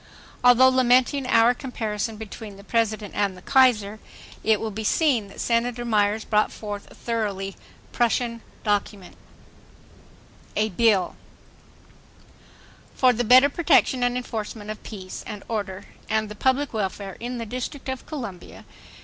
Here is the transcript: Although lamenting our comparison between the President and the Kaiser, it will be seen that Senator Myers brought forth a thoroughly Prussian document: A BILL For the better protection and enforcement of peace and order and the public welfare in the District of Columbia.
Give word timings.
Although 0.43 0.69
lamenting 0.69 1.27
our 1.27 1.53
comparison 1.53 2.17
between 2.17 2.55
the 2.55 2.63
President 2.63 3.13
and 3.13 3.37
the 3.37 3.41
Kaiser, 3.43 3.99
it 4.43 4.59
will 4.59 4.71
be 4.71 4.83
seen 4.83 5.27
that 5.27 5.39
Senator 5.39 5.85
Myers 5.85 6.25
brought 6.25 6.51
forth 6.51 6.89
a 6.89 6.95
thoroughly 6.95 7.55
Prussian 7.91 8.41
document: 8.63 9.15
A 10.55 10.69
BILL 10.69 11.15
For 12.95 13.13
the 13.13 13.23
better 13.23 13.47
protection 13.49 14.01
and 14.03 14.17
enforcement 14.17 14.71
of 14.71 14.81
peace 14.81 15.23
and 15.27 15.43
order 15.47 15.83
and 16.09 16.29
the 16.29 16.35
public 16.35 16.73
welfare 16.73 17.15
in 17.19 17.37
the 17.37 17.45
District 17.45 17.87
of 17.87 18.07
Columbia. 18.07 18.65